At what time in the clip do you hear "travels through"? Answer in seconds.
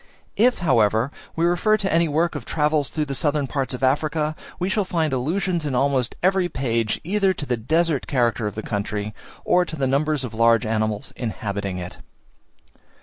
2.43-3.05